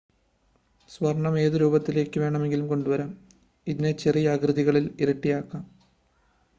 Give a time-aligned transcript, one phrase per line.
[0.89, 3.11] സ്വർണ്ണം ഏത് രൂപത്തിലേക്ക് വേണമെങ്കിലും കൊണ്ടുവരാം
[3.67, 5.65] ഇതിനെ ചെറിയ ആകൃതികളിൽ ഉരുട്ടിയെടുക്കാം